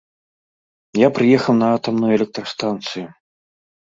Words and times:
Я 1.05 1.11
прыехаў 1.19 1.53
на 1.61 1.67
атамную 1.77 2.11
электрастанцыю. 2.19 3.07